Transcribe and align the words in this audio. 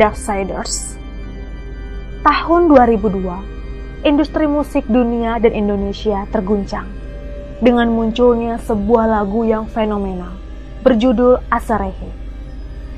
Darksiders. 0.00 0.96
Tahun 2.24 2.72
2002, 2.72 4.08
industri 4.08 4.48
musik 4.48 4.88
dunia 4.88 5.36
dan 5.36 5.52
Indonesia 5.52 6.24
terguncang 6.32 6.88
dengan 7.60 7.92
munculnya 7.92 8.56
sebuah 8.64 9.04
lagu 9.04 9.44
yang 9.44 9.68
fenomenal 9.68 10.32
berjudul 10.80 11.44
Asarehe 11.52 12.08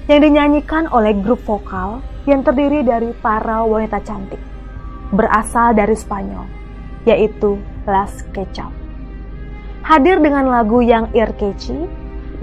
yang 0.07 0.22
dinyanyikan 0.22 0.86
oleh 0.94 1.11
grup 1.18 1.43
vokal 1.43 2.07
yang 2.30 2.46
terdiri 2.46 2.86
dari 2.86 3.11
para 3.18 3.66
wanita 3.66 3.98
cantik 4.07 4.39
berasal 5.11 5.75
dari 5.75 5.98
Spanyol 5.98 6.46
yaitu 7.03 7.58
Las 7.82 8.22
Ketchup. 8.30 8.71
Hadir 9.82 10.22
dengan 10.22 10.46
lagu 10.46 10.79
yang 10.79 11.11
ear 11.18 11.34
catchy 11.34 11.82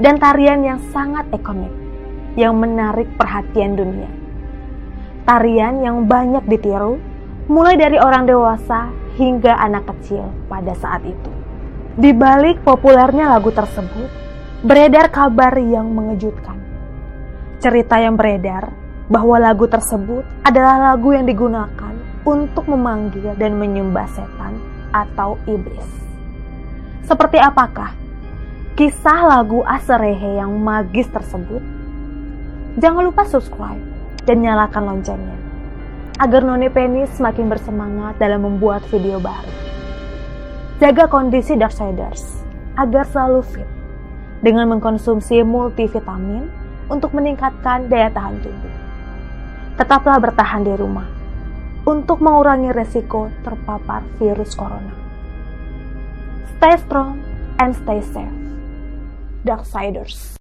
dan 0.04 0.20
tarian 0.20 0.68
yang 0.68 0.84
sangat 0.91 1.32
ikonik 1.32 1.72
yang 2.36 2.60
menarik 2.60 3.08
perhatian 3.16 3.80
dunia. 3.80 4.12
Tarian 5.28 5.84
yang 5.84 6.08
banyak 6.08 6.48
ditiru 6.48 7.00
mulai 7.50 7.76
dari 7.76 7.98
orang 7.98 8.30
dewasa 8.30 8.94
hingga 9.18 9.58
anak 9.58 9.90
kecil 9.90 10.30
pada 10.48 10.72
saat 10.78 11.04
itu. 11.04 11.32
Di 12.00 12.16
balik 12.16 12.64
populernya 12.64 13.28
lagu 13.28 13.52
tersebut, 13.52 14.08
beredar 14.64 15.12
kabar 15.12 15.58
yang 15.59 15.92
mengejutkan. 15.92 16.55
Cerita 17.59 18.00
yang 18.00 18.16
beredar 18.16 18.72
bahwa 19.12 19.36
lagu 19.42 19.68
tersebut 19.68 20.23
adalah 20.45 20.94
lagu 20.94 21.12
yang 21.12 21.28
digunakan 21.28 21.92
untuk 22.23 22.70
memanggil 22.70 23.36
dan 23.36 23.59
menyembah 23.59 24.08
setan 24.14 24.56
atau 24.95 25.36
iblis. 25.50 25.90
Seperti 27.04 27.42
apakah 27.42 27.92
kisah 28.78 29.26
lagu 29.28 29.66
Aserehe 29.66 30.40
yang 30.40 30.56
magis 30.62 31.09
tersebut? 31.12 31.59
Jangan 32.80 33.09
lupa 33.09 33.28
subscribe 33.28 33.98
dan 34.23 34.44
nyalakan 34.44 34.84
loncengnya 34.88 35.38
agar 36.20 36.44
Noni 36.44 36.67
Penny 36.67 37.08
semakin 37.16 37.48
bersemangat 37.48 38.20
dalam 38.20 38.44
membuat 38.44 38.84
video 38.92 39.23
baru. 39.23 39.56
Jaga 40.84 41.08
kondisi 41.08 41.56
Darksiders 41.56 42.44
agar 42.75 43.08
selalu 43.08 43.40
fit 43.44 43.70
dengan 44.44 44.72
mengkonsumsi 44.72 45.44
multivitamin 45.44 46.47
untuk 46.92 47.16
meningkatkan 47.16 47.88
daya 47.88 48.12
tahan 48.12 48.36
tubuh. 48.44 48.75
Tetaplah 49.80 50.20
bertahan 50.20 50.67
di 50.67 50.75
rumah 50.75 51.08
untuk 51.88 52.20
mengurangi 52.20 52.75
resiko 52.75 53.31
terpapar 53.44 54.03
virus 54.20 54.52
corona. 54.56 54.92
Stay 56.59 56.75
strong 56.84 57.23
and 57.64 57.72
stay 57.72 58.03
safe. 58.03 58.36
Darksiders. 59.47 60.36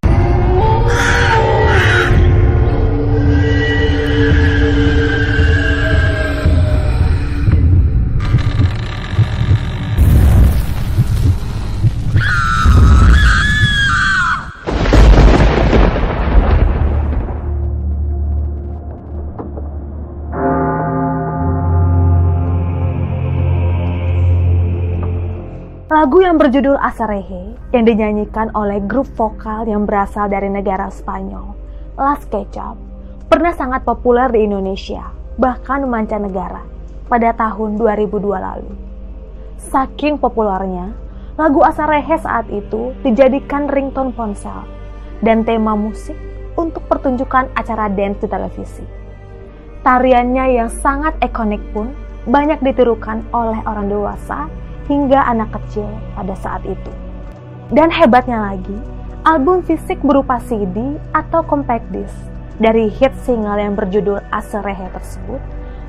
Berjudul 26.48 26.80
Asarehe 26.80 27.60
yang 27.76 27.84
dinyanyikan 27.84 28.48
oleh 28.56 28.80
grup 28.80 29.04
vokal 29.20 29.68
yang 29.68 29.84
berasal 29.84 30.32
dari 30.32 30.48
negara 30.48 30.88
Spanyol, 30.88 31.52
Las 32.00 32.24
Ketchup, 32.24 32.72
pernah 33.28 33.52
sangat 33.52 33.84
populer 33.84 34.32
di 34.32 34.48
Indonesia, 34.48 35.12
bahkan 35.36 35.84
mancanegara, 35.84 36.64
pada 37.04 37.36
tahun 37.36 37.76
2002 37.76 38.40
lalu. 38.40 38.72
Saking 39.60 40.16
populernya, 40.16 40.96
lagu 41.36 41.60
Asarehe 41.60 42.16
saat 42.16 42.48
itu 42.48 42.96
dijadikan 43.04 43.68
ringtone 43.68 44.16
ponsel 44.16 44.64
dan 45.20 45.44
tema 45.44 45.76
musik 45.76 46.16
untuk 46.56 46.80
pertunjukan 46.88 47.52
acara 47.60 47.92
dance 47.92 48.24
di 48.24 48.28
televisi. 48.32 48.84
Tariannya 49.84 50.56
yang 50.56 50.72
sangat 50.72 51.12
ikonik 51.20 51.60
pun 51.76 51.92
banyak 52.24 52.64
ditirukan 52.64 53.20
oleh 53.36 53.60
orang 53.68 53.92
dewasa 53.92 54.48
hingga 54.88 55.20
anak 55.28 55.52
kecil 55.54 55.86
pada 56.16 56.34
saat 56.34 56.64
itu. 56.64 56.92
Dan 57.68 57.92
hebatnya 57.92 58.40
lagi, 58.40 58.74
album 59.28 59.60
fisik 59.60 60.00
berupa 60.00 60.40
CD 60.48 60.96
atau 61.12 61.44
compact 61.44 61.84
disc 61.92 62.16
dari 62.56 62.90
hit 62.90 63.14
single 63.22 63.60
yang 63.60 63.76
berjudul 63.76 64.24
Aserehe 64.32 64.88
tersebut 64.90 65.38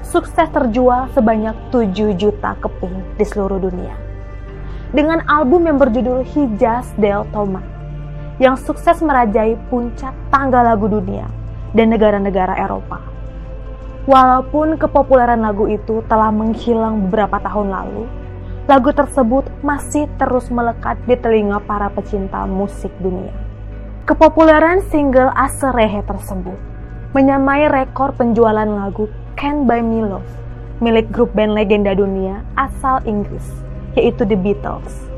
sukses 0.03 0.49
terjual 0.51 1.07
sebanyak 1.15 1.55
7 1.71 2.17
juta 2.17 2.57
keping 2.59 3.15
di 3.15 3.25
seluruh 3.25 3.61
dunia. 3.61 3.95
Dengan 4.89 5.21
album 5.29 5.69
yang 5.69 5.77
berjudul 5.77 6.25
Hijas 6.25 6.89
del 6.97 7.21
Toma 7.29 7.61
yang 8.41 8.57
sukses 8.57 9.03
merajai 9.05 9.53
puncak 9.69 10.15
tangga 10.33 10.65
lagu 10.65 10.89
dunia 10.89 11.29
dan 11.77 11.93
negara-negara 11.93 12.57
Eropa. 12.57 12.97
Walaupun 14.09 14.81
kepopuleran 14.81 15.45
lagu 15.45 15.69
itu 15.69 16.01
telah 16.09 16.33
menghilang 16.33 17.05
beberapa 17.05 17.37
tahun 17.37 17.69
lalu, 17.69 18.09
lagu 18.69 18.93
tersebut 18.93 19.49
masih 19.65 20.05
terus 20.21 20.53
melekat 20.53 21.01
di 21.09 21.17
telinga 21.17 21.57
para 21.65 21.89
pecinta 21.89 22.45
musik 22.45 22.93
dunia. 23.01 23.33
Kepopuleran 24.05 24.85
single 24.93 25.33
Aserehe 25.33 26.05
tersebut 26.05 26.57
menyamai 27.17 27.65
rekor 27.65 28.13
penjualan 28.13 28.69
lagu 28.69 29.09
Can't 29.33 29.65
Buy 29.65 29.81
Me 29.81 30.05
Love 30.05 30.39
milik 30.79 31.11
grup 31.11 31.35
band 31.35 31.59
legenda 31.59 31.91
dunia 31.91 32.39
asal 32.55 33.03
Inggris, 33.03 33.43
yaitu 33.99 34.23
The 34.23 34.35
Beatles, 34.39 35.11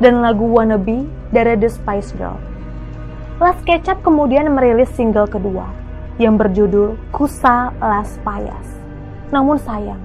dan 0.00 0.20
lagu 0.20 0.44
Wannabe 0.44 1.08
dari 1.32 1.56
The 1.56 1.72
Spice 1.72 2.12
Girl. 2.20 2.36
Las 3.40 3.56
Ketchup 3.64 4.00
kemudian 4.04 4.48
merilis 4.52 4.92
single 4.92 5.28
kedua 5.28 5.68
yang 6.20 6.40
berjudul 6.40 6.96
Kusa 7.12 7.72
Las 7.80 8.16
Payas. 8.24 8.80
Namun 9.32 9.60
sayang, 9.60 10.00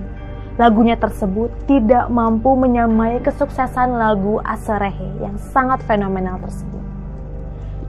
lagunya 0.60 1.00
tersebut 1.00 1.48
tidak 1.70 2.12
mampu 2.12 2.56
menyamai 2.56 3.24
kesuksesan 3.24 3.96
lagu 3.96 4.44
Aserehe 4.44 5.24
yang 5.24 5.40
sangat 5.40 5.80
fenomenal 5.88 6.42
tersebut. 6.44 6.84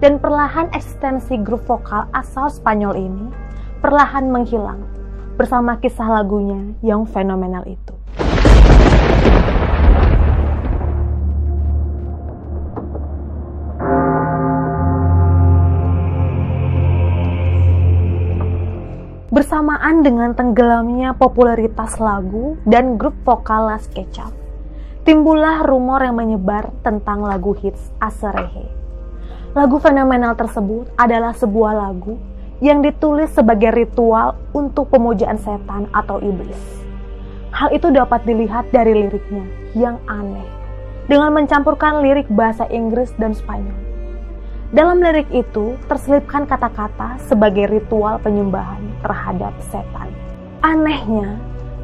Dan 0.03 0.19
perlahan 0.19 0.71
eksistensi 0.75 1.39
grup 1.39 1.63
vokal 1.67 2.11
asal 2.11 2.51
Spanyol 2.51 2.95
ini 2.99 3.27
perlahan 3.79 4.31
menghilang 4.31 4.83
bersama 5.35 5.79
kisah 5.79 6.07
lagunya 6.07 6.75
yang 6.83 7.07
fenomenal 7.07 7.67
itu. 7.67 7.95
Bersamaan 19.63 20.03
dengan 20.03 20.35
tenggelamnya 20.35 21.15
popularitas 21.15 22.03
lagu 22.03 22.59
dan 22.67 22.99
grup 22.99 23.15
vokal 23.23 23.71
Las 23.71 23.87
Ketchup. 23.87 24.35
Timbullah 25.07 25.63
rumor 25.63 26.03
yang 26.03 26.19
menyebar 26.19 26.75
tentang 26.83 27.23
lagu 27.23 27.55
hits 27.55 27.95
Aserehe. 28.03 28.67
Lagu 29.55 29.79
fenomenal 29.79 30.35
tersebut 30.35 30.91
adalah 30.99 31.31
sebuah 31.31 31.79
lagu 31.79 32.19
yang 32.59 32.83
ditulis 32.83 33.31
sebagai 33.31 33.71
ritual 33.71 34.35
untuk 34.51 34.91
pemujaan 34.91 35.39
setan 35.39 35.87
atau 35.95 36.19
iblis. 36.19 36.59
Hal 37.55 37.71
itu 37.71 37.87
dapat 37.95 38.27
dilihat 38.27 38.67
dari 38.75 38.99
liriknya 38.99 39.47
yang 39.79 40.03
aneh, 40.11 40.51
dengan 41.07 41.39
mencampurkan 41.39 42.03
lirik 42.03 42.27
bahasa 42.35 42.67
Inggris 42.67 43.15
dan 43.15 43.31
Spanyol. 43.31 43.79
Dalam 44.75 44.99
lirik 44.99 45.31
itu 45.31 45.79
terselipkan 45.87 46.51
kata-kata 46.51 47.23
sebagai 47.31 47.71
ritual 47.71 48.19
penyembahan 48.19 48.92
terhadap 49.03 49.53
setan. 49.69 50.09
Anehnya, 50.63 51.37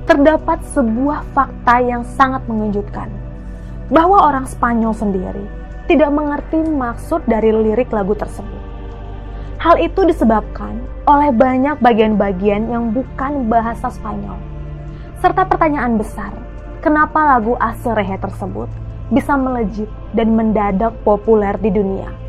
terdapat 0.07 0.63
sebuah 0.73 1.27
fakta 1.35 1.83
yang 1.83 2.07
sangat 2.17 2.47
mengejutkan, 2.47 3.11
bahwa 3.91 4.31
orang 4.31 4.47
Spanyol 4.47 4.95
sendiri 4.95 5.45
tidak 5.91 6.15
mengerti 6.15 6.63
maksud 6.63 7.27
dari 7.27 7.51
lirik 7.51 7.91
lagu 7.91 8.15
tersebut. 8.15 8.63
Hal 9.59 9.83
itu 9.83 10.07
disebabkan 10.07 10.79
oleh 11.11 11.35
banyak 11.35 11.83
bagian-bagian 11.83 12.71
yang 12.71 12.95
bukan 12.95 13.51
bahasa 13.51 13.91
Spanyol, 13.91 14.39
serta 15.19 15.43
pertanyaan 15.45 15.99
besar, 15.99 16.31
kenapa 16.79 17.37
lagu 17.37 17.59
Aserehe 17.59 18.15
tersebut 18.23 18.71
bisa 19.11 19.35
melejit 19.35 19.91
dan 20.15 20.37
mendadak 20.37 20.95
populer 21.03 21.57
di 21.59 21.73
dunia 21.75 22.28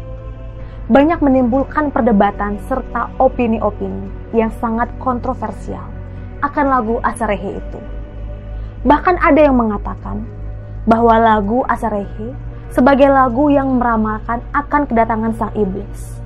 banyak 0.89 1.21
menimbulkan 1.21 1.93
perdebatan 1.93 2.57
serta 2.65 3.13
opini-opini 3.21 4.33
yang 4.33 4.49
sangat 4.57 4.89
kontroversial 4.97 5.85
akan 6.41 6.65
lagu 6.65 6.97
Asarehe 7.05 7.61
itu. 7.61 7.79
Bahkan 8.81 9.21
ada 9.21 9.37
yang 9.37 9.53
mengatakan 9.53 10.25
bahwa 10.89 11.21
lagu 11.21 11.61
Asarehe 11.69 12.33
sebagai 12.73 13.05
lagu 13.05 13.53
yang 13.53 13.77
meramalkan 13.77 14.41
akan 14.49 14.89
kedatangan 14.89 15.33
sang 15.37 15.53
iblis 15.53 16.19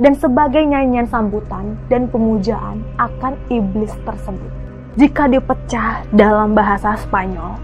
dan 0.00 0.16
sebagai 0.16 0.64
nyanyian 0.64 1.08
sambutan 1.08 1.76
dan 1.92 2.08
pemujaan 2.08 2.84
akan 2.96 3.36
iblis 3.52 3.92
tersebut. 4.04 4.52
Jika 5.00 5.28
dipecah 5.32 6.04
dalam 6.10 6.56
bahasa 6.56 6.96
Spanyol, 6.98 7.60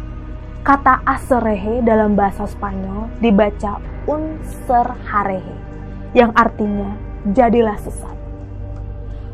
kata 0.63 1.03
aserehe 1.03 1.83
dalam 1.83 2.15
bahasa 2.15 2.47
Spanyol 2.47 3.11
dibaca 3.19 3.83
unserharehe, 4.07 5.66
yang 6.13 6.31
artinya 6.37 6.95
jadilah 7.33 7.75
sesat. 7.81 8.15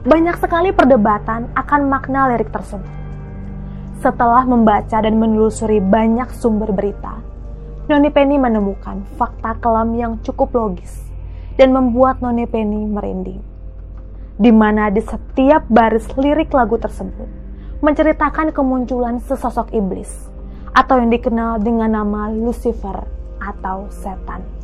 Banyak 0.02 0.40
sekali 0.40 0.74
perdebatan 0.74 1.52
akan 1.54 1.80
makna 1.86 2.32
lirik 2.32 2.50
tersebut. 2.50 2.90
Setelah 4.02 4.42
membaca 4.42 4.98
dan 4.98 5.14
menelusuri 5.14 5.78
banyak 5.78 6.26
sumber 6.34 6.74
berita, 6.74 7.22
Noni 7.86 8.10
Penny 8.10 8.34
menemukan 8.34 9.06
fakta 9.14 9.58
kelam 9.62 9.94
yang 9.94 10.19
cukup 10.26 10.54
logis 10.54 11.06
dan 11.54 11.70
membuat 11.70 12.19
Noni 12.19 12.46
Penny 12.50 12.82
merinding. 12.82 13.42
Di 14.38 14.50
mana 14.50 14.90
di 14.90 15.04
setiap 15.04 15.70
baris 15.70 16.08
lirik 16.18 16.50
lagu 16.50 16.80
tersebut 16.80 17.28
menceritakan 17.82 18.54
kemunculan 18.54 19.18
sesosok 19.22 19.70
iblis 19.75 20.30
atau 20.72 20.98
yang 20.98 21.10
dikenal 21.10 21.60
dengan 21.60 21.94
nama 21.94 22.30
Lucifer 22.30 23.06
atau 23.38 23.90
setan. 23.90 24.62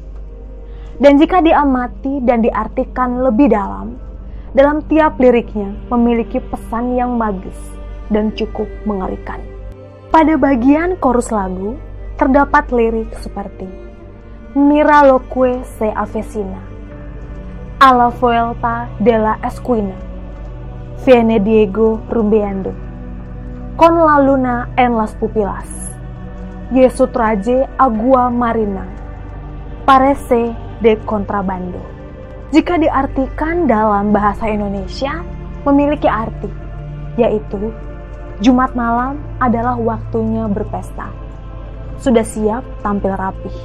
Dan 0.98 1.14
jika 1.22 1.38
diamati 1.38 2.18
dan 2.26 2.42
diartikan 2.42 3.22
lebih 3.22 3.54
dalam, 3.54 3.94
dalam 4.50 4.82
tiap 4.90 5.14
liriknya 5.22 5.70
memiliki 5.94 6.42
pesan 6.42 6.98
yang 6.98 7.14
magis 7.14 7.54
dan 8.10 8.34
cukup 8.34 8.66
mengerikan. 8.82 9.38
Pada 10.10 10.34
bagian 10.34 10.98
chorus 10.98 11.30
lagu, 11.30 11.78
terdapat 12.18 12.66
lirik 12.74 13.14
seperti 13.22 13.88
Mira 14.58 15.04
loque 15.06 15.62
se 15.78 15.92
avecina, 15.94 16.58
a 17.78 17.94
la 17.94 18.08
vuelta 18.08 18.88
de 18.98 19.18
la 19.18 19.38
esquina, 19.44 19.94
viene 21.04 21.38
Diego 21.38 22.00
rumbeando, 22.10 22.72
con 23.76 23.94
la 23.94 24.18
luna 24.18 24.70
en 24.76 24.96
las 24.96 25.14
pupilas, 25.14 25.92
Yesu 26.72 27.06
traje 27.08 27.68
agua 27.76 28.30
marina, 28.30 28.86
parece 29.84 30.56
de 30.80 30.96
contrabando. 31.06 31.80
Jika 32.54 32.80
diartikan 32.80 33.68
dalam 33.68 34.14
bahasa 34.14 34.48
Indonesia, 34.48 35.20
memiliki 35.68 36.08
arti, 36.08 36.48
yaitu 37.20 37.74
Jumat 38.40 38.72
malam 38.72 39.18
adalah 39.42 39.76
waktunya 39.76 40.46
berpesta. 40.46 41.10
Sudah 41.98 42.22
siap 42.22 42.62
tampil 42.80 43.12
rapih, 43.18 43.56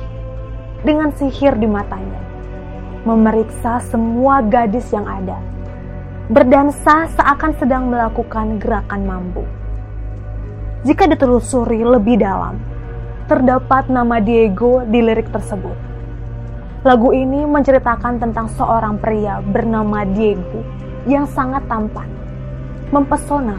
dengan 0.82 1.14
sihir 1.14 1.56
di 1.56 1.70
matanya 1.70 2.24
memeriksa 3.04 3.84
semua 3.92 4.40
gadis 4.40 4.88
yang 4.96 5.04
ada. 5.04 5.36
Berdansa 6.32 7.12
seakan 7.12 7.52
sedang 7.60 7.92
melakukan 7.92 8.64
gerakan 8.64 9.02
mampu. 9.04 9.44
Jika 10.88 11.12
ditelusuri 11.12 11.84
lebih 11.84 12.24
dalam, 12.24 12.60
terdapat 13.28 13.92
nama 13.92 14.24
Diego 14.24 14.88
di 14.88 15.04
lirik 15.04 15.28
tersebut. 15.36 15.76
Lagu 16.84 17.16
ini 17.16 17.48
menceritakan 17.48 18.20
tentang 18.20 18.52
seorang 18.60 19.00
pria 19.00 19.40
bernama 19.40 20.04
Diego 20.04 20.68
yang 21.08 21.24
sangat 21.24 21.64
tampan, 21.72 22.12
mempesona, 22.92 23.56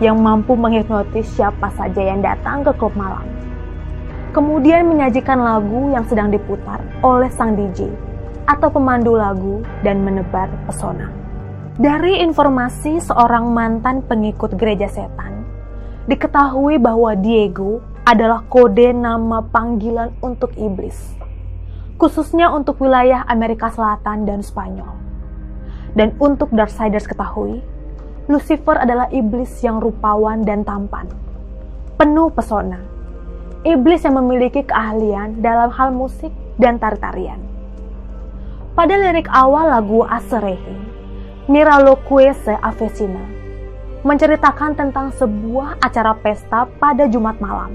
yang 0.00 0.16
mampu 0.16 0.56
menghipnotis 0.56 1.28
siapa 1.36 1.68
saja 1.76 2.00
yang 2.00 2.24
datang 2.24 2.64
ke 2.64 2.72
klub 2.80 2.96
malam. 2.96 3.28
Kemudian 4.32 4.88
menyajikan 4.88 5.36
lagu 5.36 5.92
yang 5.92 6.08
sedang 6.08 6.32
diputar 6.32 6.80
oleh 7.04 7.28
sang 7.28 7.60
DJ 7.60 7.92
atau 8.48 8.72
pemandu 8.72 9.20
lagu 9.20 9.60
dan 9.84 10.00
menebar 10.00 10.48
pesona. 10.64 11.12
Dari 11.76 12.24
informasi 12.24 13.04
seorang 13.04 13.52
mantan 13.52 14.00
pengikut 14.00 14.56
gereja 14.56 14.88
setan, 14.88 15.44
diketahui 16.08 16.80
bahwa 16.80 17.12
Diego 17.20 17.84
adalah 18.08 18.48
kode 18.48 18.96
nama 18.96 19.44
panggilan 19.44 20.08
untuk 20.24 20.56
iblis, 20.56 21.16
khususnya 21.96 22.52
untuk 22.52 22.80
wilayah 22.80 23.24
Amerika 23.28 23.72
Selatan 23.72 24.28
dan 24.28 24.40
Spanyol. 24.44 24.94
Dan 25.96 26.12
untuk 26.20 26.52
Darksiders 26.52 27.08
ketahui, 27.08 27.64
Lucifer 28.28 28.76
adalah 28.76 29.08
iblis 29.08 29.64
yang 29.64 29.80
rupawan 29.80 30.44
dan 30.44 30.62
tampan, 30.66 31.08
penuh 31.96 32.28
pesona. 32.28 32.80
Iblis 33.64 34.04
yang 34.04 34.20
memiliki 34.20 34.62
keahlian 34.62 35.40
dalam 35.40 35.72
hal 35.72 35.90
musik 35.90 36.30
dan 36.60 36.78
tari-tarian 36.78 37.56
pada 38.76 38.92
lirik 39.00 39.24
awal 39.32 39.72
lagu 39.72 40.04
Aserehi, 40.04 40.76
Mira 41.48 41.80
se 42.36 42.52
Avecina 42.60 43.24
menceritakan 44.04 44.76
tentang 44.76 45.08
sebuah 45.16 45.80
acara 45.80 46.12
pesta 46.20 46.68
pada 46.76 47.08
Jumat 47.08 47.40
malam 47.40 47.72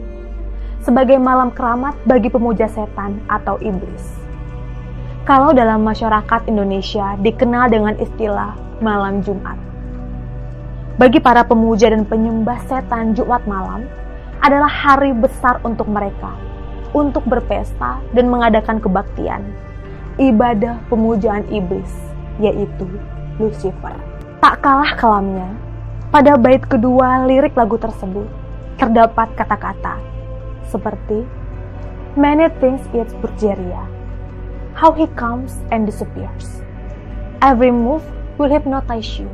sebagai 0.82 1.22
malam 1.22 1.54
keramat 1.54 1.94
bagi 2.10 2.28
pemuja 2.28 2.66
setan 2.70 3.22
atau 3.30 3.58
iblis. 3.62 4.22
Kalau 5.26 5.54
dalam 5.54 5.86
masyarakat 5.86 6.50
Indonesia 6.50 7.14
dikenal 7.22 7.70
dengan 7.70 7.94
istilah 8.02 8.58
malam 8.82 9.22
Jumat. 9.22 9.56
Bagi 10.98 11.22
para 11.22 11.46
pemuja 11.46 11.94
dan 11.94 12.04
penyembah 12.06 12.58
setan 12.66 13.14
Jumat 13.14 13.46
malam 13.46 13.86
adalah 14.42 14.70
hari 14.70 15.14
besar 15.14 15.62
untuk 15.62 15.86
mereka 15.86 16.34
untuk 16.92 17.24
berpesta 17.24 18.02
dan 18.12 18.28
mengadakan 18.28 18.82
kebaktian 18.82 19.46
ibadah 20.20 20.76
pemujaan 20.92 21.48
iblis, 21.48 21.90
yaitu 22.42 22.86
Lucifer. 23.40 23.96
Tak 24.44 24.60
kalah 24.60 24.98
kelamnya, 25.00 25.48
pada 26.12 26.36
bait 26.36 26.60
kedua 26.66 27.24
lirik 27.30 27.56
lagu 27.56 27.80
tersebut 27.80 28.28
terdapat 28.76 29.30
kata-kata 29.38 30.11
seperti 30.72 31.28
Many 32.20 32.52
things 32.60 32.84
it's 32.92 33.16
Burgeria, 33.24 33.88
how 34.76 34.92
he 34.92 35.08
comes 35.16 35.64
and 35.72 35.88
disappears. 35.88 36.60
Every 37.40 37.72
move 37.72 38.04
will 38.36 38.52
hypnotize 38.52 39.16
you. 39.16 39.32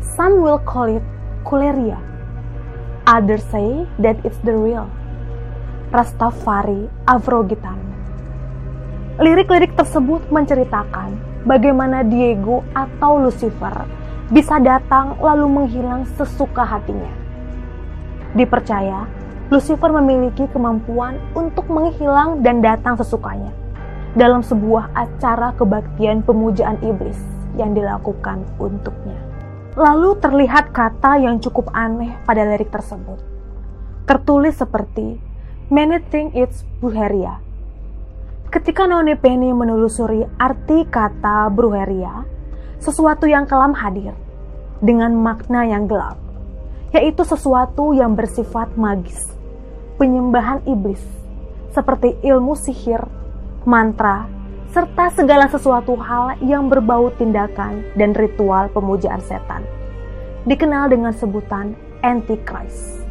Some 0.00 0.40
will 0.40 0.56
call 0.56 0.88
it 0.88 1.04
kuleria. 1.44 2.00
Others 3.04 3.44
say 3.44 3.84
that 4.00 4.16
it's 4.24 4.40
the 4.40 4.56
real 4.56 4.88
Rastafari 5.92 6.88
Avrogitan. 7.04 7.76
Lirik-lirik 9.20 9.76
tersebut 9.76 10.24
menceritakan 10.32 11.20
bagaimana 11.44 12.08
Diego 12.08 12.64
atau 12.72 13.20
Lucifer 13.20 13.84
bisa 14.32 14.56
datang 14.56 15.20
lalu 15.20 15.44
menghilang 15.44 16.08
sesuka 16.16 16.64
hatinya. 16.64 17.12
Dipercaya, 18.32 19.04
Lucifer 19.52 19.92
memiliki 19.92 20.48
kemampuan 20.48 21.20
untuk 21.36 21.68
menghilang 21.68 22.40
dan 22.40 22.64
datang 22.64 22.96
sesukanya 22.96 23.52
dalam 24.16 24.40
sebuah 24.40 24.96
acara 24.96 25.52
kebaktian 25.60 26.24
pemujaan 26.24 26.80
iblis 26.80 27.20
yang 27.60 27.76
dilakukan 27.76 28.48
untuknya. 28.56 29.20
Lalu 29.76 30.16
terlihat 30.24 30.72
kata 30.72 31.20
yang 31.20 31.36
cukup 31.36 31.68
aneh 31.76 32.16
pada 32.24 32.48
lirik 32.48 32.72
tersebut. 32.72 33.20
Tertulis 34.08 34.56
seperti, 34.56 35.20
Many 35.68 36.00
think 36.08 36.32
it's 36.32 36.64
buheria, 36.80 37.40
Ketika 38.52 38.84
Noni 38.84 39.16
Penny 39.16 39.48
menelusuri 39.48 40.28
arti 40.36 40.84
kata 40.84 41.48
bruheria, 41.48 42.20
sesuatu 42.76 43.24
yang 43.24 43.48
kelam 43.48 43.72
hadir 43.72 44.12
dengan 44.84 45.16
makna 45.16 45.64
yang 45.64 45.88
gelap, 45.88 46.20
yaitu 46.92 47.24
sesuatu 47.24 47.96
yang 47.96 48.12
bersifat 48.12 48.76
magis, 48.76 49.32
penyembahan 49.96 50.64
iblis, 50.68 51.02
seperti 51.72 52.16
ilmu 52.22 52.52
sihir, 52.54 53.02
mantra, 53.64 54.28
serta 54.72 55.12
segala 55.12 55.48
sesuatu 55.48 55.96
hal 56.00 56.40
yang 56.40 56.72
berbau 56.72 57.12
tindakan 57.16 57.84
dan 57.96 58.16
ritual 58.16 58.72
pemujaan 58.72 59.20
setan. 59.24 59.64
Dikenal 60.48 60.90
dengan 60.90 61.12
sebutan 61.14 61.76
Antichrist. 62.02 63.04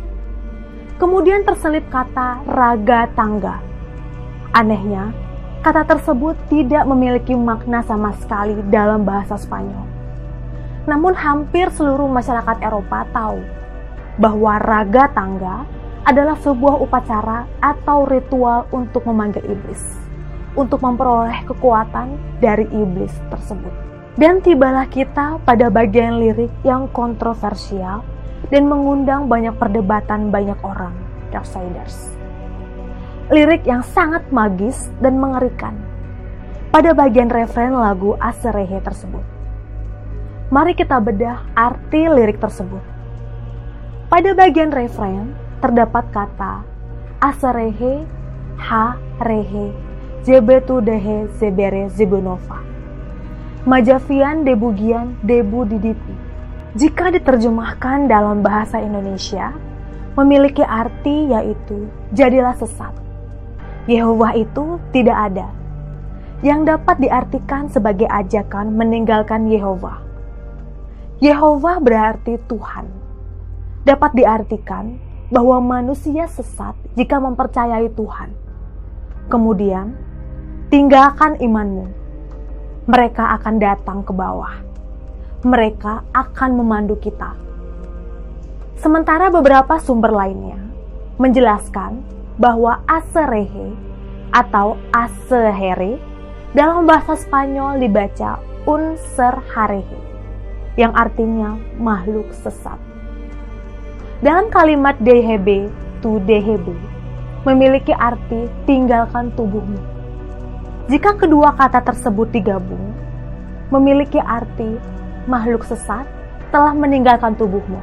Kemudian 0.97 1.47
terselip 1.47 1.87
kata 1.89 2.45
raga 2.45 3.09
tangga. 3.15 3.57
Anehnya, 4.51 5.15
Kata 5.61 5.85
tersebut 5.85 6.33
tidak 6.49 6.89
memiliki 6.89 7.37
makna 7.37 7.85
sama 7.85 8.17
sekali 8.17 8.57
dalam 8.73 9.05
bahasa 9.05 9.37
Spanyol. 9.37 9.85
Namun 10.89 11.13
hampir 11.13 11.69
seluruh 11.69 12.09
masyarakat 12.09 12.65
Eropa 12.65 13.05
tahu 13.13 13.37
bahwa 14.17 14.57
raga 14.57 15.05
tangga 15.13 15.61
adalah 16.07 16.37
sebuah 16.41 16.81
upacara 16.81 17.45
atau 17.61 18.09
ritual 18.09 18.65
untuk 18.73 19.05
memanggil 19.05 19.45
iblis, 19.45 19.81
untuk 20.57 20.81
memperoleh 20.81 21.45
kekuatan 21.45 22.17
dari 22.41 22.65
iblis 22.73 23.13
tersebut. 23.29 23.73
Dan 24.19 24.43
tibalah 24.43 24.89
kita 24.89 25.39
pada 25.47 25.71
bagian 25.71 26.19
lirik 26.19 26.51
yang 26.67 26.91
kontroversial 26.91 28.03
dan 28.51 28.67
mengundang 28.67 29.31
banyak 29.31 29.55
perdebatan 29.55 30.33
banyak 30.33 30.57
orang, 30.65 30.91
Darksiders 31.31 32.21
lirik 33.31 33.63
yang 33.63 33.79
sangat 33.81 34.27
magis 34.29 34.91
dan 34.99 35.15
mengerikan. 35.17 35.73
pada 36.71 36.95
bagian 36.95 37.27
referen 37.27 37.75
lagu 37.75 38.15
Aserehe 38.15 38.79
tersebut. 38.79 39.23
Mari 40.55 40.71
kita 40.71 41.03
bedah 41.03 41.43
arti 41.51 42.07
lirik 42.07 42.39
tersebut. 42.39 42.79
Pada 44.07 44.31
bagian 44.31 44.71
referen 44.71 45.35
terdapat 45.61 46.09
kata 46.09 46.65
Aserehe, 47.21 48.01
Ha, 48.57 48.97
Rehe, 49.21 49.69
Zebetu 50.25 50.81
Dehe, 50.81 51.29
Zebere, 51.37 51.89
Zebunova. 51.93 52.61
Majavian, 53.65 54.41
Debugian, 54.41 55.21
Debu 55.21 55.69
Didipi. 55.69 56.17
Jika 56.73 57.13
diterjemahkan 57.13 58.09
dalam 58.09 58.41
bahasa 58.41 58.81
Indonesia, 58.81 59.53
memiliki 60.17 60.65
arti 60.65 61.29
yaitu 61.29 61.85
jadilah 62.09 62.57
sesat. 62.57 62.93
Yehova 63.85 64.33
itu 64.33 64.81
tidak 64.89 65.17
ada, 65.29 65.47
yang 66.41 66.65
dapat 66.65 66.97
diartikan 67.01 67.69
sebagai 67.69 68.09
ajakan 68.09 68.73
meninggalkan 68.73 69.45
Yehova. 69.45 70.01
Yehova 71.21 71.77
berarti 71.77 72.37
Tuhan. 72.49 72.89
Dapat 73.85 74.11
diartikan 74.17 75.10
bahwa 75.31 75.63
manusia 75.63 76.27
sesat 76.27 76.75
jika 76.99 77.17
mempercayai 77.17 77.87
Tuhan. 77.95 78.35
Kemudian, 79.31 79.95
tinggalkan 80.67 81.39
imanmu. 81.39 81.87
Mereka 82.91 83.39
akan 83.39 83.55
datang 83.57 84.03
ke 84.03 84.11
bawah. 84.11 84.59
Mereka 85.47 86.11
akan 86.11 86.51
memandu 86.59 86.99
kita. 86.99 87.33
Sementara 88.75 89.31
beberapa 89.31 89.79
sumber 89.79 90.11
lainnya 90.11 90.59
menjelaskan 91.15 92.03
bahwa 92.35 92.83
aserehe 92.89 93.71
atau 94.35 94.75
asehere 94.91 96.01
dalam 96.51 96.83
bahasa 96.83 97.15
Spanyol 97.15 97.79
dibaca 97.79 98.41
unser 98.67 99.39
harehe, 99.55 99.99
yang 100.75 100.91
artinya 100.91 101.55
makhluk 101.79 102.27
sesat. 102.35 102.90
Dalam 104.21 104.53
kalimat 104.53 104.93
dehebe 105.01 105.65
tu 106.05 106.21
dehebe, 106.29 106.77
memiliki 107.41 107.89
arti 107.89 108.45
tinggalkan 108.69 109.33
tubuhmu. 109.33 109.81
Jika 110.93 111.17
kedua 111.17 111.57
kata 111.57 111.81
tersebut 111.81 112.29
digabung, 112.29 112.93
memiliki 113.73 114.21
arti 114.21 114.77
makhluk 115.25 115.65
sesat 115.65 116.05
telah 116.53 116.69
meninggalkan 116.77 117.33
tubuhmu. 117.33 117.81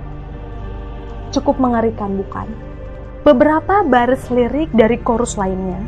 Cukup 1.35 1.59
mengerikan 1.59 2.14
bukan? 2.14 2.47
Beberapa 3.26 3.83
baris 3.83 4.30
lirik 4.30 4.71
dari 4.71 5.02
chorus 5.02 5.35
lainnya, 5.35 5.83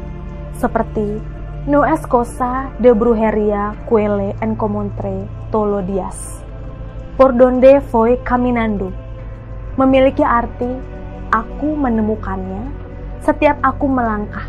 seperti 0.59 1.23
No 1.69 1.85
es 1.85 2.07
cosa 2.07 2.73
de 2.81 2.91
brujería 2.91 3.77
cuele 3.87 4.35
encontré 4.41 5.29
tolo 5.53 5.83
días. 5.83 6.43
Por 7.19 7.37
donde 7.37 7.83
foi 7.83 8.17
caminando. 8.25 9.10
Memiliki 9.81 10.21
arti 10.21 10.69
aku 11.33 11.73
menemukannya 11.73 12.69
setiap 13.25 13.57
aku 13.65 13.89
melangkah, 13.89 14.45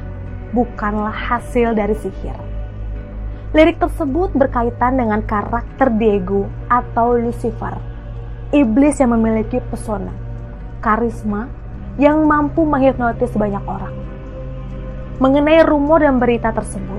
bukanlah 0.51 1.15
hasil 1.15 1.71
dari 1.71 1.95
sihir. 1.95 2.35
Lirik 3.55 3.79
tersebut 3.79 4.35
berkaitan 4.35 4.99
dengan 4.99 5.23
karakter 5.23 5.87
Diego 5.95 6.51
atau 6.67 7.15
Lucifer, 7.15 7.79
iblis 8.51 8.99
yang 8.99 9.15
memiliki 9.15 9.63
pesona, 9.71 10.11
karisma 10.83 11.47
yang 11.95 12.27
mampu 12.27 12.67
menghipnotis 12.67 13.31
banyak 13.31 13.63
orang 13.63 13.95
mengenai 15.21 15.61
rumor 15.61 16.01
dan 16.01 16.17
berita 16.17 16.49
tersebut. 16.49 16.97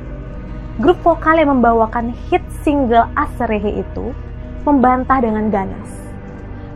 Grup 0.78 1.02
vokal 1.02 1.42
yang 1.42 1.58
membawakan 1.58 2.14
hit 2.30 2.40
single 2.62 3.10
Aserehe 3.18 3.82
itu 3.82 4.14
membantah 4.62 5.18
dengan 5.18 5.50
ganas. 5.50 5.90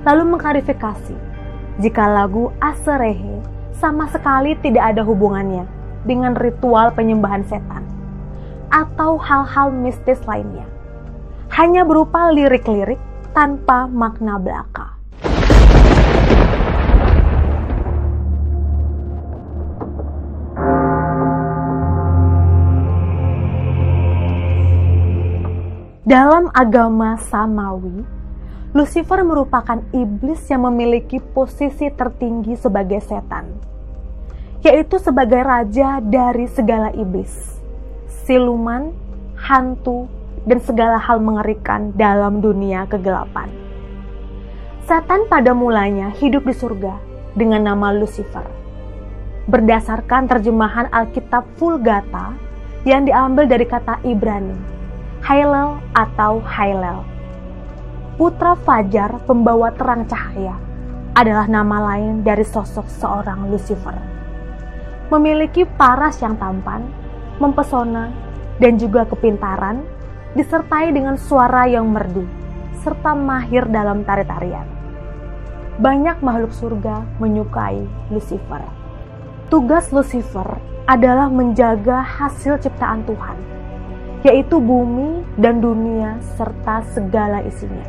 Lalu 0.03 0.35
mengklarifikasi 0.35 1.36
jika 1.77 2.09
lagu 2.09 2.49
Aserehe 2.57 3.45
sama 3.77 4.09
sekali 4.09 4.57
tidak 4.65 4.97
ada 4.97 5.05
hubungannya 5.05 5.69
dengan 6.09 6.33
ritual 6.33 6.89
penyembahan 6.97 7.45
setan 7.45 7.85
atau 8.73 9.21
hal-hal 9.21 9.69
mistis 9.71 10.19
lainnya. 10.25 10.65
Hanya 11.53 11.85
berupa 11.85 12.33
lirik-lirik 12.33 12.99
tanpa 13.37 13.85
makna 13.87 14.41
belaka. 14.41 14.97
Dalam 26.07 26.47
agama 26.55 27.19
Samawi, 27.19 28.16
Lucifer 28.77 29.25
merupakan 29.25 29.81
iblis 29.97 30.53
yang 30.53 30.69
memiliki 30.69 31.17
posisi 31.17 31.89
tertinggi 31.89 32.61
sebagai 32.61 33.01
setan, 33.01 33.49
yaitu 34.61 35.01
sebagai 35.01 35.41
raja 35.41 35.97
dari 36.05 36.45
segala 36.45 36.93
iblis, 36.93 37.57
siluman, 38.29 38.93
hantu, 39.33 40.13
dan 40.45 40.61
segala 40.61 41.01
hal 41.01 41.25
mengerikan 41.25 41.97
dalam 41.97 42.45
dunia 42.45 42.85
kegelapan. 42.85 43.49
Setan 44.85 45.25
pada 45.25 45.57
mulanya 45.57 46.13
hidup 46.13 46.45
di 46.45 46.53
surga 46.53 47.01
dengan 47.33 47.65
nama 47.73 47.97
Lucifer. 47.97 48.45
Berdasarkan 49.49 50.29
terjemahan 50.29 50.93
Alkitab 50.93 51.49
Vulgata 51.57 52.37
yang 52.85 53.09
diambil 53.09 53.49
dari 53.49 53.65
kata 53.65 54.05
Ibrani, 54.05 54.61
Hailel 55.25 55.81
atau 55.97 56.45
Hailel. 56.45 57.16
Putra 58.17 58.57
Fajar 58.57 59.21
pembawa 59.29 59.69
terang 59.77 60.09
cahaya 60.09 60.57
adalah 61.13 61.45
nama 61.45 61.93
lain 61.93 62.25
dari 62.25 62.49
sosok 62.49 62.89
seorang 62.89 63.53
Lucifer. 63.53 63.93
Memiliki 65.13 65.69
paras 65.69 66.17
yang 66.25 66.33
tampan, 66.41 66.81
mempesona, 67.37 68.09
dan 68.57 68.81
juga 68.81 69.05
kepintaran, 69.05 69.85
disertai 70.33 70.97
dengan 70.97 71.21
suara 71.21 71.69
yang 71.69 71.93
merdu, 71.93 72.25
serta 72.81 73.13
mahir 73.13 73.69
dalam 73.69 74.01
tari-tarian. 74.01 74.65
Banyak 75.77 76.25
makhluk 76.25 76.57
surga 76.57 77.05
menyukai 77.21 77.85
Lucifer. 78.09 78.65
Tugas 79.53 79.93
Lucifer 79.93 80.57
adalah 80.89 81.29
menjaga 81.29 82.01
hasil 82.01 82.65
ciptaan 82.65 83.05
Tuhan 83.05 83.57
yaitu 84.27 84.59
bumi 84.59 85.23
dan 85.39 85.63
dunia 85.63 86.19
serta 86.35 86.83
segala 86.91 87.47
isinya, 87.47 87.87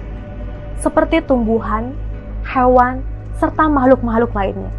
seperti 0.77 1.25
tumbuhan, 1.25 1.93
hewan, 2.45 3.01
serta 3.37 3.65
makhluk-makhluk 3.69 4.33
lainnya. 4.33 4.73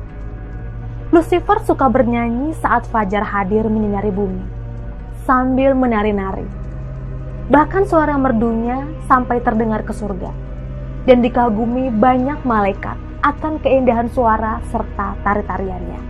Lucifer 1.09 1.59
suka 1.65 1.89
bernyanyi 1.89 2.53
saat 2.59 2.85
fajar 2.91 3.25
hadir 3.25 3.65
menyinari 3.67 4.13
bumi, 4.13 4.45
sambil 5.25 5.73
menari-nari. 5.73 6.45
Bahkan 7.49 7.89
suara 7.89 8.13
merdunya 8.21 8.85
sampai 9.09 9.41
terdengar 9.41 9.81
ke 9.89 9.97
surga, 9.97 10.31
dan 11.09 11.25
dikagumi 11.25 11.89
banyak 11.89 12.45
malaikat 12.45 13.01
akan 13.25 13.57
keindahan 13.65 14.13
suara 14.13 14.61
serta 14.69 15.17
tari-tariannya. 15.25 16.01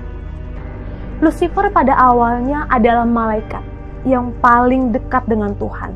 Lucifer 1.23 1.71
pada 1.71 1.95
awalnya 1.95 2.67
adalah 2.67 3.07
malaikat 3.07 3.63
yang 4.07 4.35
paling 4.43 4.91
dekat 4.95 5.27
dengan 5.27 5.55
Tuhan. 5.59 5.95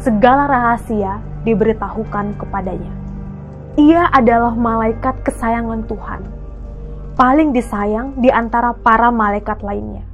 Segala 0.00 0.48
rahasia 0.48 1.31
diberitahukan 1.42 2.38
kepadanya. 2.38 2.92
Ia 3.80 4.12
adalah 4.12 4.52
malaikat 4.52 5.24
kesayangan 5.24 5.88
Tuhan, 5.88 6.22
paling 7.16 7.56
disayang 7.56 8.18
di 8.20 8.28
antara 8.28 8.76
para 8.76 9.08
malaikat 9.08 9.64
lainnya. 9.64 10.04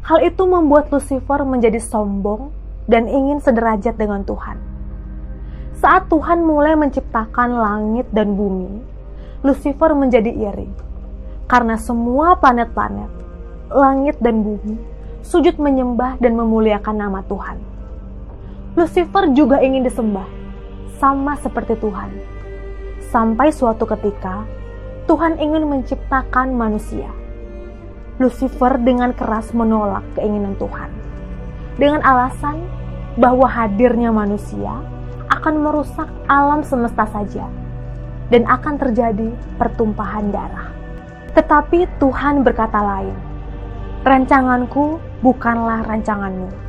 Hal 0.00 0.24
itu 0.24 0.48
membuat 0.48 0.88
Lucifer 0.88 1.44
menjadi 1.44 1.76
sombong 1.76 2.50
dan 2.88 3.04
ingin 3.04 3.38
sederajat 3.38 4.00
dengan 4.00 4.24
Tuhan. 4.24 4.56
Saat 5.76 6.08
Tuhan 6.08 6.40
mulai 6.40 6.72
menciptakan 6.76 7.60
langit 7.60 8.08
dan 8.12 8.32
bumi, 8.32 8.80
Lucifer 9.44 9.92
menjadi 9.92 10.32
iri 10.32 10.68
karena 11.48 11.76
semua 11.76 12.36
planet-planet, 12.40 13.10
langit 13.72 14.16
dan 14.20 14.40
bumi 14.40 14.76
sujud 15.20 15.60
menyembah 15.60 16.16
dan 16.16 16.32
memuliakan 16.36 16.96
nama 16.96 17.20
Tuhan. 17.28 17.60
Lucifer 18.76 19.28
juga 19.36 19.60
ingin 19.60 19.84
disembah, 19.84 20.24
sama 21.00 21.34
seperti 21.40 21.80
Tuhan. 21.80 22.12
Sampai 23.08 23.48
suatu 23.50 23.88
ketika, 23.88 24.44
Tuhan 25.08 25.40
ingin 25.40 25.64
menciptakan 25.64 26.52
manusia. 26.52 27.08
Lucifer 28.20 28.76
dengan 28.76 29.16
keras 29.16 29.56
menolak 29.56 30.04
keinginan 30.12 30.52
Tuhan. 30.60 30.92
Dengan 31.80 32.04
alasan 32.04 32.60
bahwa 33.16 33.48
hadirnya 33.48 34.12
manusia 34.12 34.84
akan 35.32 35.64
merusak 35.64 36.06
alam 36.28 36.60
semesta 36.60 37.08
saja 37.08 37.48
dan 38.28 38.44
akan 38.44 38.76
terjadi 38.76 39.32
pertumpahan 39.56 40.28
darah. 40.28 40.68
Tetapi 41.32 41.88
Tuhan 41.96 42.44
berkata 42.44 42.76
lain, 42.76 43.16
rancanganku 44.04 45.00
bukanlah 45.24 45.80
rancanganmu. 45.88 46.68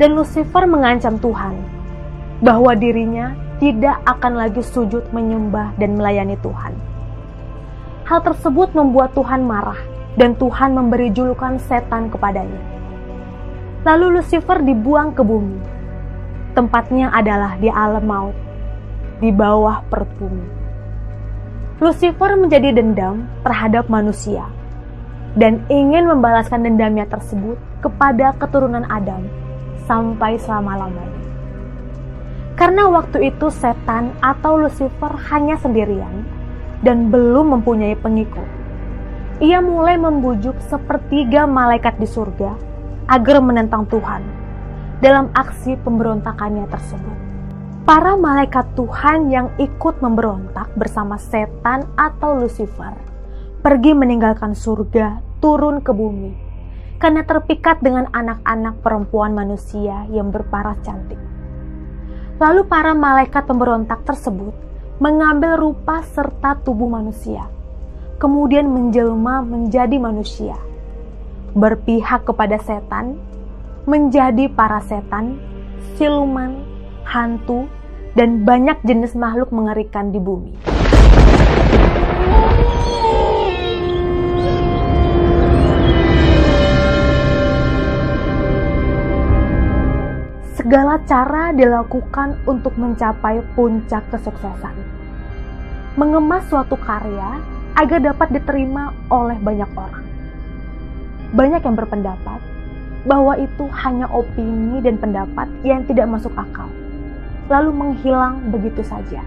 dan 0.00 0.16
Lucifer 0.16 0.64
mengancam 0.64 1.20
Tuhan 1.20 1.52
bahwa 2.40 2.72
dirinya 2.74 3.36
tidak 3.58 4.00
akan 4.08 4.32
lagi 4.38 4.62
sujud 4.62 5.10
menyembah 5.10 5.76
dan 5.76 5.98
melayani 5.98 6.38
Tuhan. 6.40 6.72
Hal 8.08 8.20
tersebut 8.24 8.72
membuat 8.72 9.12
Tuhan 9.12 9.44
marah 9.44 9.78
dan 10.16 10.36
Tuhan 10.36 10.76
memberi 10.76 11.12
julukan 11.12 11.56
setan 11.60 12.12
kepadanya. 12.12 12.60
Lalu 13.82 14.20
Lucifer 14.20 14.62
dibuang 14.62 15.12
ke 15.16 15.22
bumi. 15.26 15.58
Tempatnya 16.52 17.08
adalah 17.10 17.56
di 17.56 17.72
alam 17.72 18.04
maut, 18.04 18.36
di 19.18 19.32
bawah 19.32 19.80
perut 19.88 20.12
bumi. 20.20 20.46
Lucifer 21.82 22.38
menjadi 22.38 22.70
dendam 22.76 23.26
terhadap 23.42 23.90
manusia 23.90 24.46
dan 25.34 25.64
ingin 25.72 26.06
membalaskan 26.06 26.62
dendamnya 26.62 27.08
tersebut 27.08 27.56
kepada 27.80 28.36
keturunan 28.36 28.84
Adam 28.86 29.26
sampai 29.88 30.38
selama-lamanya. 30.38 31.11
Karena 32.52 32.86
waktu 32.92 33.32
itu 33.32 33.48
setan 33.48 34.12
atau 34.20 34.60
Lucifer 34.60 35.12
hanya 35.32 35.56
sendirian 35.56 36.24
dan 36.84 37.08
belum 37.08 37.58
mempunyai 37.58 37.96
pengikut. 37.96 38.44
Ia 39.42 39.58
mulai 39.64 39.96
membujuk 39.98 40.54
sepertiga 40.68 41.48
malaikat 41.48 41.98
di 41.98 42.06
surga 42.06 42.54
agar 43.10 43.42
menentang 43.42 43.88
Tuhan 43.88 44.22
dalam 45.02 45.32
aksi 45.34 45.74
pemberontakannya 45.82 46.68
tersebut. 46.70 47.18
Para 47.82 48.14
malaikat 48.14 48.78
Tuhan 48.78 49.34
yang 49.34 49.50
ikut 49.58 49.98
memberontak 49.98 50.70
bersama 50.78 51.18
setan 51.18 51.82
atau 51.98 52.38
Lucifer 52.38 52.94
pergi 53.58 53.90
meninggalkan 53.90 54.54
surga 54.54 55.18
turun 55.42 55.82
ke 55.82 55.90
bumi 55.90 56.30
karena 57.02 57.26
terpikat 57.26 57.82
dengan 57.82 58.06
anak-anak 58.14 58.78
perempuan 58.86 59.34
manusia 59.34 60.06
yang 60.14 60.30
berparas 60.30 60.78
cantik. 60.86 61.31
Lalu 62.42 62.66
para 62.66 62.90
malaikat 62.90 63.46
pemberontak 63.46 64.02
tersebut 64.02 64.50
mengambil 64.98 65.54
rupa 65.54 66.02
serta 66.10 66.58
tubuh 66.58 66.90
manusia, 66.90 67.46
kemudian 68.18 68.66
menjelma 68.66 69.46
menjadi 69.46 69.94
manusia, 70.02 70.58
berpihak 71.54 72.26
kepada 72.26 72.58
setan, 72.58 73.14
menjadi 73.86 74.50
para 74.50 74.82
setan, 74.82 75.38
siluman, 75.94 76.66
hantu, 77.06 77.70
dan 78.18 78.42
banyak 78.42 78.82
jenis 78.82 79.14
makhluk 79.14 79.54
mengerikan 79.54 80.10
di 80.10 80.18
bumi. 80.18 80.58
Segala 90.62 90.94
cara 91.10 91.50
dilakukan 91.50 92.38
untuk 92.46 92.78
mencapai 92.78 93.42
puncak 93.58 94.06
kesuksesan. 94.14 94.78
Mengemas 95.98 96.46
suatu 96.46 96.78
karya 96.78 97.42
agar 97.74 97.98
dapat 97.98 98.30
diterima 98.30 98.94
oleh 99.10 99.34
banyak 99.42 99.66
orang. 99.74 100.06
Banyak 101.34 101.66
yang 101.66 101.74
berpendapat 101.74 102.38
bahwa 103.02 103.34
itu 103.42 103.66
hanya 103.82 104.06
opini 104.14 104.78
dan 104.78 105.02
pendapat 105.02 105.50
yang 105.66 105.82
tidak 105.90 106.06
masuk 106.06 106.30
akal, 106.38 106.70
lalu 107.50 107.74
menghilang 107.74 108.38
begitu 108.54 108.86
saja. 108.86 109.18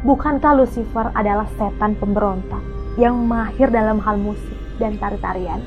Bukankah 0.00 0.64
Lucifer 0.64 1.12
adalah 1.12 1.44
setan 1.60 1.92
pemberontak 2.00 2.64
yang 2.96 3.20
mahir 3.28 3.68
dalam 3.68 4.00
hal 4.00 4.16
musik 4.16 4.56
dan 4.80 4.96
tari-tarian? 4.96 5.60